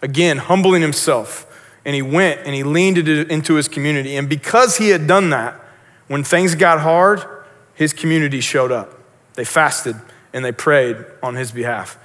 [0.00, 1.46] Again, humbling himself.
[1.84, 4.16] And he went and he leaned into his community.
[4.16, 5.60] And because he had done that,
[6.08, 7.22] when things got hard,
[7.74, 8.98] his community showed up.
[9.34, 9.96] They fasted
[10.32, 11.98] and they prayed on his behalf.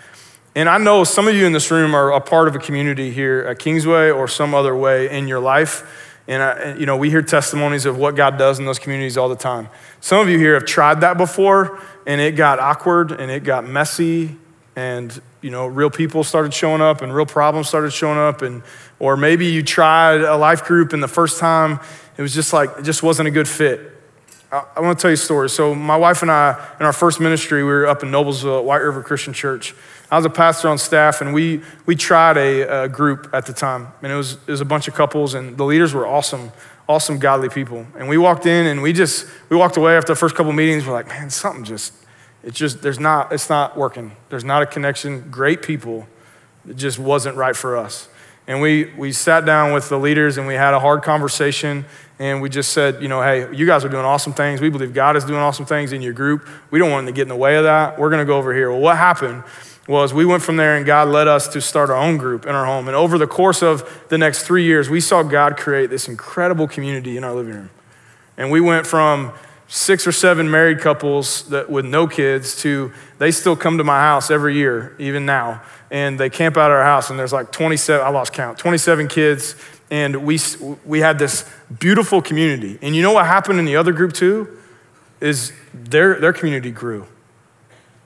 [0.55, 3.11] And I know some of you in this room are a part of a community
[3.11, 5.83] here at Kingsway or some other way in your life
[6.27, 9.29] and, I, you know, we hear testimonies of what God does in those communities all
[9.29, 9.69] the time.
[9.99, 13.67] Some of you here have tried that before, and it got awkward and it got
[13.67, 14.35] messy,
[14.75, 18.63] and you know, real people started showing up and real problems started showing up, and
[18.97, 21.79] or maybe you tried a life group and the first time
[22.17, 23.91] it was just like it just wasn't a good fit.
[24.51, 25.49] I, want to tell you a story.
[25.49, 28.65] So my wife and I, in our first ministry, we were up in Noblesville at
[28.65, 29.75] White River Christian Church.
[30.15, 33.51] I was a pastor on staff, and we, we tried a, a, group at the
[33.51, 33.89] time.
[34.01, 36.53] And it was, it was a bunch of couples, and the leaders were awesome,
[36.87, 37.85] awesome, godly people.
[37.97, 40.85] And we walked in, and we just, we walked away after the first couple meetings.
[40.85, 41.93] We're like, man, something just,
[42.45, 44.15] It's just, there's not, it's not working.
[44.29, 45.29] There's not a connection.
[45.29, 46.07] Great people.
[46.65, 48.07] It just wasn't right for us.
[48.47, 51.83] And we, we sat down with the leaders and we had a hard conversation
[52.19, 54.61] and we just said, you know, hey, you guys are doing awesome things.
[54.61, 56.47] We believe God is doing awesome things in your group.
[56.69, 57.99] We don't want to get in the way of that.
[57.99, 58.71] We're going to go over here.
[58.71, 59.43] Well, what happened
[59.87, 62.55] was we went from there and God led us to start our own group in
[62.55, 62.87] our home.
[62.87, 66.67] And over the course of the next three years, we saw God create this incredible
[66.67, 67.69] community in our living room.
[68.37, 69.31] And we went from
[69.67, 73.99] six or seven married couples that with no kids to they still come to my
[73.99, 77.09] house every year, even now, and they camp out at our house.
[77.09, 79.55] And there's like 27, I lost count, 27 kids.
[79.91, 80.39] And we,
[80.83, 82.79] we had this beautiful community.
[82.81, 84.57] And you know what happened in the other group too?
[85.21, 87.07] Is their, their community grew.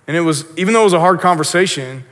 [0.10, 2.04] And it was, even though it was a hard conversation,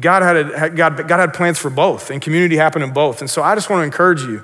[0.00, 3.20] God had, God, God had plans for both, and community happened in both.
[3.20, 4.42] And so I just want to encourage you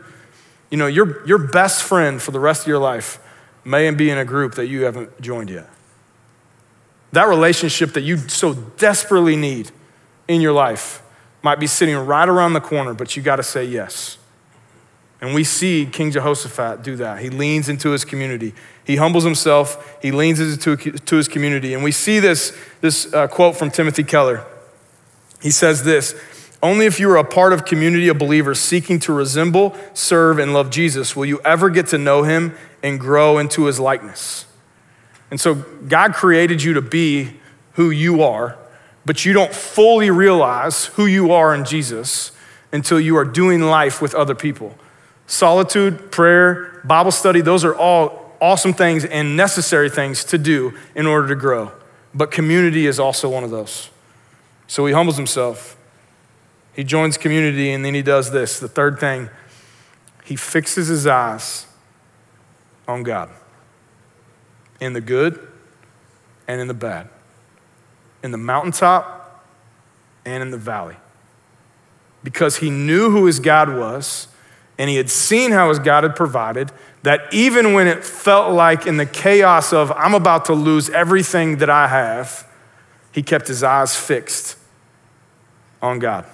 [0.71, 3.19] you know, your, your best friend for the rest of your life
[3.65, 5.69] may be in a group that you haven't joined yet.
[7.13, 9.73] That relationship that you so desperately need
[10.29, 11.03] in your life
[11.43, 14.17] might be sitting right around the corner, but you got to say yes.
[15.21, 17.21] And we see King Jehoshaphat do that.
[17.21, 18.55] He leans into his community.
[18.85, 19.99] He humbles himself.
[20.01, 21.75] He leans into to his community.
[21.75, 24.45] And we see this, this uh, quote from Timothy Keller.
[25.43, 26.15] He says this
[26.63, 30.55] Only if you are a part of community of believers seeking to resemble, serve, and
[30.55, 34.47] love Jesus will you ever get to know him and grow into his likeness.
[35.31, 37.35] And so God created you to be
[37.75, 38.59] who you are,
[39.05, 42.33] but you don't fully realize who you are in Jesus
[42.73, 44.77] until you are doing life with other people.
[45.31, 51.07] Solitude, prayer, Bible study, those are all awesome things and necessary things to do in
[51.07, 51.71] order to grow.
[52.13, 53.91] But community is also one of those.
[54.67, 55.77] So he humbles himself.
[56.73, 58.59] He joins community and then he does this.
[58.59, 59.31] The third thing,
[60.25, 61.69] he fixes his eyes
[62.89, 63.31] on God
[64.81, 65.47] in the good
[66.49, 67.09] and in the bad,
[68.25, 69.47] in the mountaintop
[70.25, 70.97] and in the valley.
[72.25, 74.27] Because he knew who his God was
[74.81, 78.87] and he had seen how his God had provided, that even when it felt like
[78.87, 82.49] in the chaos of, I'm about to lose everything that I have,
[83.13, 84.57] he kept his eyes fixed
[85.83, 86.25] on God.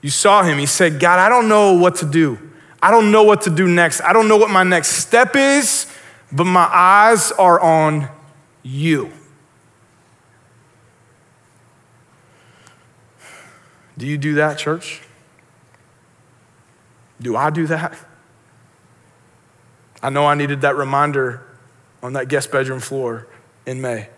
[0.00, 0.58] You saw him.
[0.58, 2.40] He said, God, I don't know what to do.
[2.82, 4.00] I don't know what to do next.
[4.00, 5.86] I don't know what my next step is,
[6.32, 8.08] but my eyes are on
[8.64, 9.12] you.
[13.96, 15.02] Do you do that, church?
[17.20, 17.96] Do I do that?
[20.02, 21.42] I know I needed that reminder
[22.02, 23.26] on that guest bedroom floor
[23.66, 24.08] in May.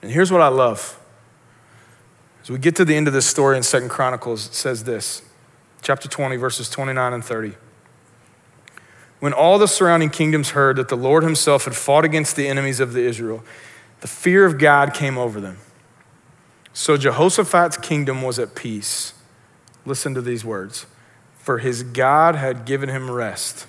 [0.00, 0.98] And here's what I love.
[2.42, 5.22] As we get to the end of this story in Second Chronicles, it says this
[5.82, 7.54] chapter 20, verses 29 and 30.
[9.20, 12.80] When all the surrounding kingdoms heard that the Lord himself had fought against the enemies
[12.80, 13.44] of the Israel,
[14.00, 15.58] the fear of God came over them.
[16.72, 19.12] So Jehoshaphat's kingdom was at peace.
[19.84, 20.86] Listen to these words
[21.48, 23.66] for his God had given him rest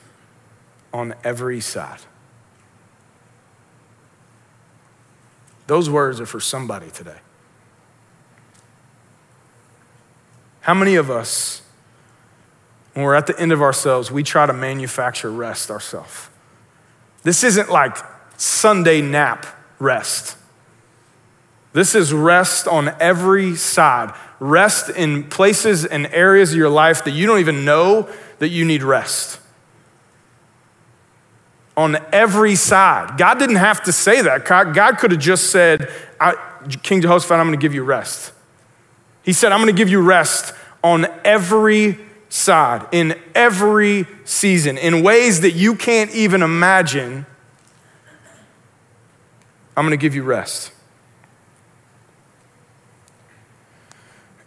[0.92, 2.02] on every side.
[5.68, 7.20] Those words are for somebody today.
[10.60, 11.62] How many of us,
[12.96, 16.28] when we're at the end of ourselves, we try to manufacture rest ourselves?
[17.24, 17.96] This isn't like
[18.36, 19.46] Sunday nap
[19.80, 20.36] rest.
[21.72, 24.16] This is rest on every side.
[24.40, 28.66] Rest in places and areas of your life that you don't even know that you
[28.66, 29.40] need rest.
[31.78, 33.18] On every side.
[33.18, 34.46] God didn't have to say that.
[34.46, 35.90] God could have just said,
[36.84, 38.34] King Jehoshaphat, I'm going to give you rest.
[39.24, 40.54] He said, I'm going to give you rest
[40.84, 47.26] on every side, in every season, in ways that you can't even imagine.
[49.78, 50.72] I'm going to give you rest.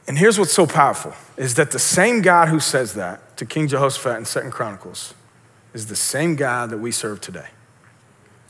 [0.07, 3.69] And here's what's so powerful is that the same God who says that to King
[3.69, 5.15] Jehoshaphat in Second Chronicles
[5.75, 7.49] is the same God that we serve today.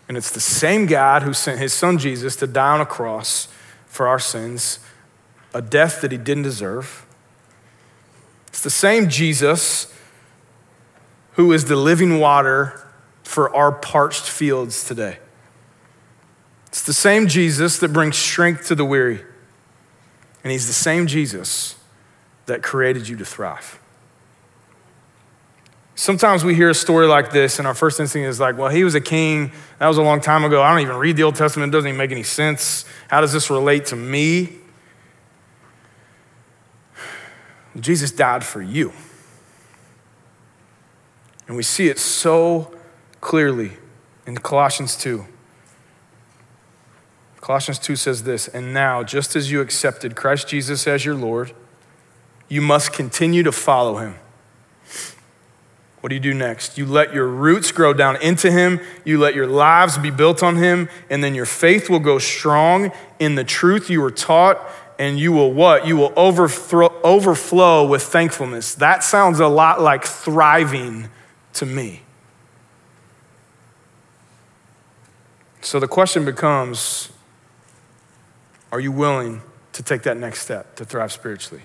[0.09, 3.49] And it's the same God who sent his son Jesus to die on a cross
[3.87, 4.79] for our sins,
[5.55, 7.07] a death that he didn't deserve.
[8.49, 9.93] It's the same Jesus
[11.33, 12.87] who is the living water
[13.23, 15.19] for our parched fields today.
[16.67, 19.23] It's the same Jesus that brings strength to the weary.
[20.43, 21.77] And he's the same Jesus
[22.47, 23.79] that created you to thrive.
[25.95, 28.83] Sometimes we hear a story like this, and our first instinct is like, well, he
[28.83, 29.53] was a king.
[29.79, 30.63] That was a long time ago.
[30.63, 31.71] I don't even read the Old Testament.
[31.71, 32.85] It doesn't even make any sense.
[33.09, 34.57] How does this relate to me?
[37.79, 38.93] Jesus died for you.
[41.47, 42.75] And we see it so
[43.21, 43.73] clearly
[44.27, 45.27] in Colossians 2.
[47.43, 51.53] Colossians 2 says this, and now, just as you accepted Christ Jesus as your Lord,
[52.49, 54.15] you must continue to follow him.
[56.01, 56.79] What do you do next?
[56.79, 60.55] You let your roots grow down into him, you let your lives be built on
[60.55, 64.65] him, and then your faith will go strong in the truth you were taught,
[65.01, 65.85] and you will what?
[65.85, 68.77] You will overthrow, overflow with thankfulness.
[68.77, 71.09] That sounds a lot like thriving
[71.55, 72.03] to me.
[75.61, 77.09] So the question becomes
[78.73, 79.43] are you willing
[79.75, 81.63] to take that next step to thrive spiritually?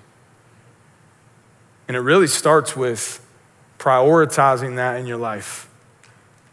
[1.88, 3.26] And it really starts with
[3.80, 5.70] prioritizing that in your life.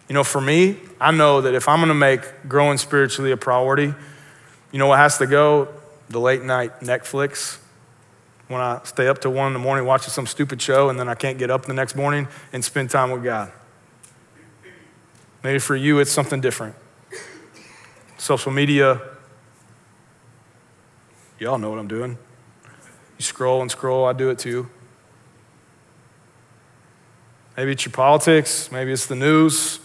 [0.08, 3.92] You know, for me, I know that if I'm gonna make growing spiritually a priority,
[4.70, 5.68] you know what has to go?
[6.08, 7.58] The late night Netflix.
[8.46, 11.08] When I stay up till one in the morning watching some stupid show and then
[11.08, 13.50] I can't get up the next morning and spend time with God.
[15.42, 16.76] Maybe for you, it's something different.
[18.18, 19.00] Social media,
[21.38, 22.18] y'all know what I'm doing.
[23.18, 24.68] You scroll and scroll, I do it too.
[27.56, 29.80] Maybe it's your politics, maybe it's the news.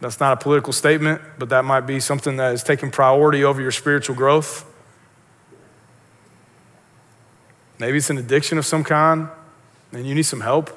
[0.00, 3.60] That's not a political statement, but that might be something that is taking priority over
[3.60, 4.64] your spiritual growth.
[7.78, 9.28] Maybe it's an addiction of some kind
[9.92, 10.70] and you need some help.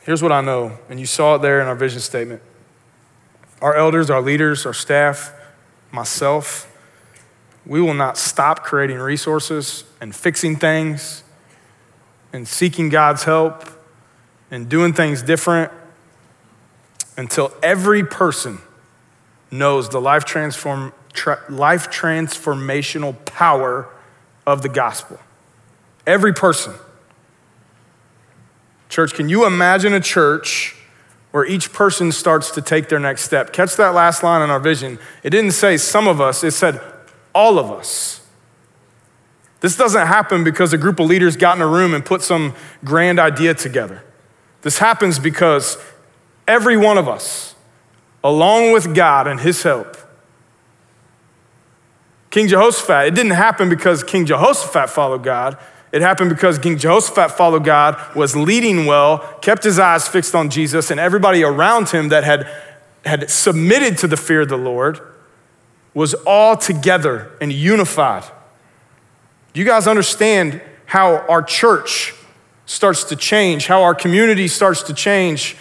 [0.00, 2.42] Here's what I know, and you saw it there in our vision statement.
[3.60, 5.32] Our elders, our leaders, our staff,
[5.92, 6.71] myself,
[7.64, 11.22] we will not stop creating resources and fixing things
[12.32, 13.68] and seeking God's help
[14.50, 15.70] and doing things different
[17.16, 18.58] until every person
[19.50, 23.88] knows the life, transform, tra- life transformational power
[24.46, 25.18] of the gospel.
[26.06, 26.74] Every person.
[28.88, 30.74] Church, can you imagine a church
[31.30, 33.52] where each person starts to take their next step?
[33.52, 34.98] Catch that last line in our vision.
[35.22, 36.80] It didn't say some of us, it said
[37.34, 38.22] all of us.
[39.60, 42.54] This doesn't happen because a group of leaders got in a room and put some
[42.84, 44.02] grand idea together.
[44.62, 45.78] This happens because
[46.48, 47.54] every one of us,
[48.24, 49.96] along with God and His help,
[52.30, 55.58] King Jehoshaphat, it didn't happen because King Jehoshaphat followed God.
[55.92, 60.48] It happened because King Jehoshaphat followed God, was leading well, kept his eyes fixed on
[60.48, 62.50] Jesus, and everybody around him that had,
[63.04, 65.00] had submitted to the fear of the Lord
[65.94, 68.24] was all together and unified.
[69.52, 72.14] Do you guys understand how our church
[72.66, 75.56] starts to change, how our community starts to change,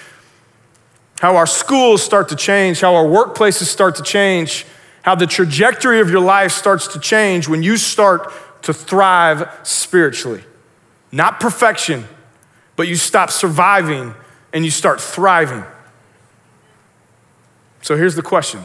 [1.19, 4.65] how our schools start to change, how our workplaces start to change,
[5.01, 8.31] how the trajectory of your life starts to change when you start
[8.63, 10.43] to thrive spiritually.
[11.11, 12.07] Not perfection,
[12.75, 14.13] but you stop surviving
[14.53, 15.63] and you start thriving.
[17.81, 18.63] So here's the question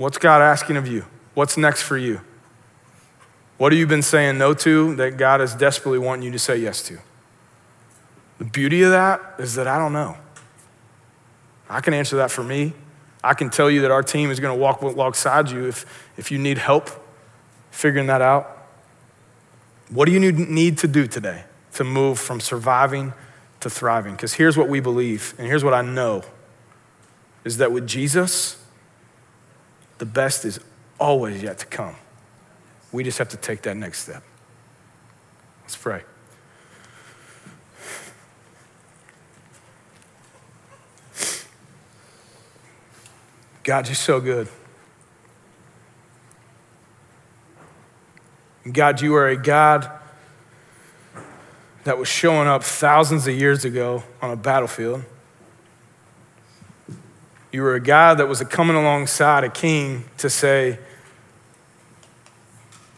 [0.00, 1.04] What's God asking of you?
[1.34, 2.22] What's next for you?
[3.58, 6.56] What have you been saying no to that God is desperately wanting you to say
[6.56, 6.98] yes to?
[8.38, 10.16] The beauty of that is that I don't know.
[11.68, 12.72] I can answer that for me.
[13.22, 15.84] I can tell you that our team is going to walk alongside you if,
[16.16, 16.88] if you need help
[17.70, 18.68] figuring that out.
[19.90, 21.44] What do you need to do today
[21.74, 23.12] to move from surviving
[23.60, 24.12] to thriving?
[24.12, 26.22] Because here's what we believe, and here's what I know
[27.44, 28.59] is that with Jesus,
[30.00, 30.58] the best is
[30.98, 31.94] always yet to come.
[32.90, 34.22] We just have to take that next step.
[35.62, 36.02] Let's pray.
[43.62, 44.48] God, you're so good.
[48.72, 49.90] God, you are a God
[51.84, 55.04] that was showing up thousands of years ago on a battlefield.
[57.52, 60.78] You were a guy that was coming alongside a king to say,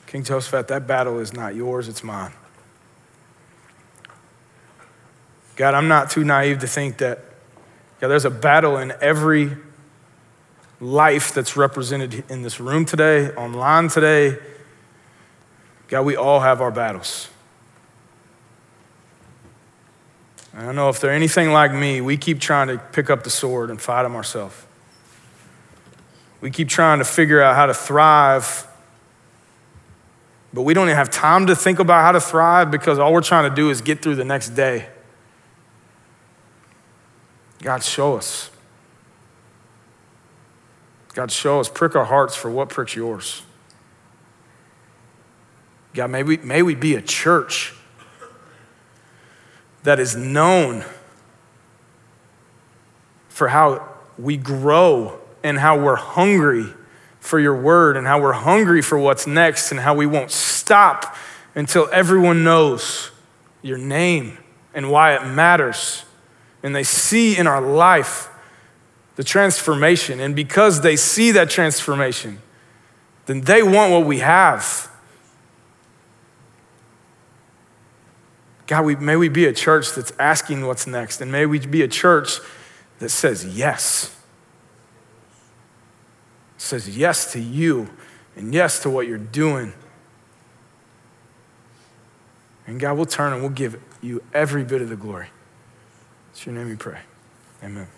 [0.06, 2.32] King Jehoshaphat, that battle is not yours, it's mine.
[5.56, 7.24] God, I'm not too naive to think that
[8.00, 9.56] God, there's a battle in every
[10.80, 14.36] life that's represented in this room today, online today.
[15.88, 17.28] God, we all have our battles.
[20.54, 23.30] I don't know if they're anything like me, we keep trying to pick up the
[23.30, 24.54] sword and fight them ourselves.
[26.40, 28.66] We keep trying to figure out how to thrive
[30.52, 33.22] but we don't even have time to think about how to thrive because all we're
[33.22, 34.88] trying to do is get through the next day.
[37.62, 38.50] God, show us.
[41.14, 41.68] God, show us.
[41.68, 43.42] Prick our hearts for what pricks yours.
[45.94, 47.74] God, may we, may we be a church
[49.82, 50.84] that is known
[53.28, 56.66] for how we grow and how we're hungry
[57.18, 61.16] for your word and how we're hungry for what's next and how we won't stop
[61.54, 63.10] until everyone knows
[63.62, 64.38] your name
[64.74, 66.04] and why it matters.
[66.62, 68.28] And they see in our life
[69.16, 70.20] the transformation.
[70.20, 72.40] And because they see that transformation,
[73.26, 74.90] then they want what we have.
[78.66, 81.82] God, we, may we be a church that's asking what's next, and may we be
[81.82, 82.38] a church
[83.00, 84.16] that says yes.
[86.56, 87.90] Says yes to you
[88.36, 89.72] and yes to what you're doing.
[92.66, 95.28] And God will turn and we'll give you every bit of the glory.
[96.30, 97.00] It's your name we pray.
[97.62, 97.88] Amen.